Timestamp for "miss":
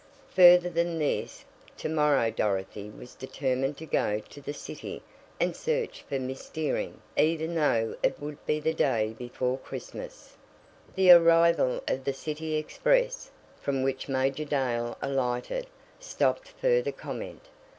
6.17-6.49